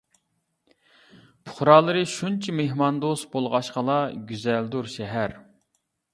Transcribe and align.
پۇقرالىرى 1.49 2.01
شۇنچە 2.13 2.57
مېھماندوست، 2.61 3.29
بولغاچقىلا 3.37 4.01
گۈزەلدۇر 4.33 4.93
شەھەر. 4.97 5.39